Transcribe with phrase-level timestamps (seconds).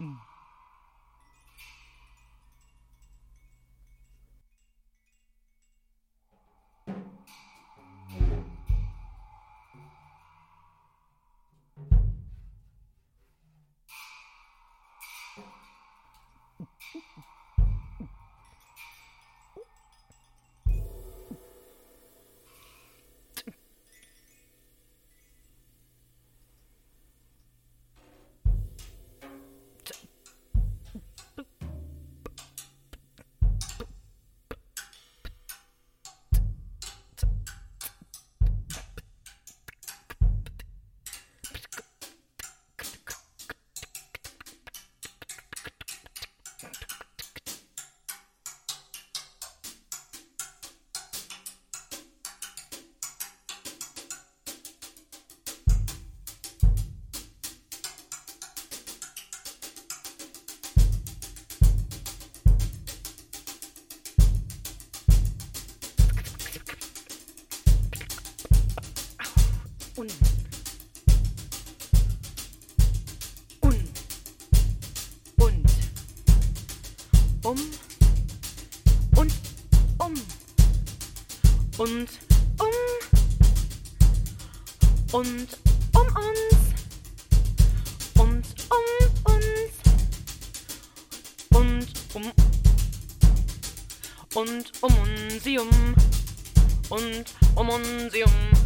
[0.00, 0.18] Mm.
[70.04, 70.10] un,
[73.62, 73.74] un,
[75.36, 75.64] und,
[77.44, 77.58] um,
[79.16, 79.32] und,
[79.98, 80.14] um,
[81.78, 82.08] und,
[82.58, 82.68] um,
[85.08, 85.48] und,
[85.94, 86.44] um uns,
[88.14, 88.56] und, um
[89.24, 89.64] uns,
[91.50, 91.78] und,
[92.10, 92.32] um, und, um uns, um,
[94.34, 94.92] und, um
[95.42, 95.94] Sie um.
[96.90, 98.63] Und, um, und, uns, um.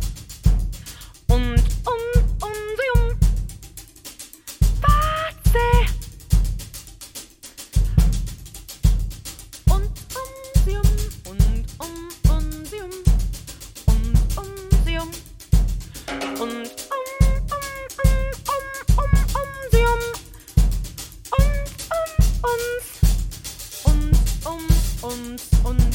[25.02, 25.87] uns, uns.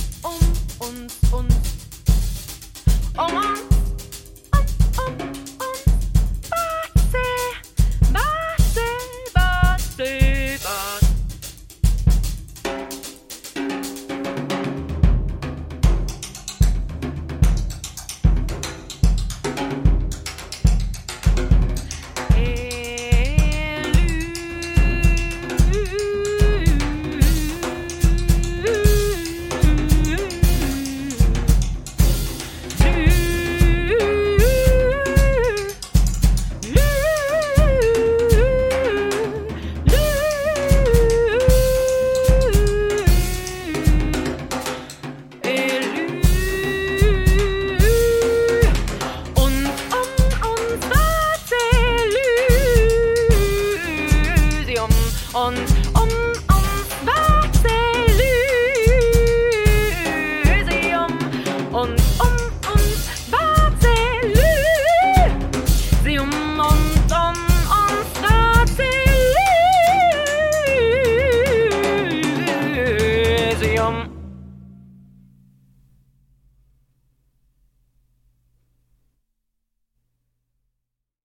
[73.84, 74.13] Um.